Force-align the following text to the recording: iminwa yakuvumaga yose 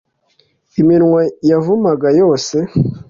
iminwa 0.81 1.21
yakuvumaga 1.49 2.07
yose 2.19 2.55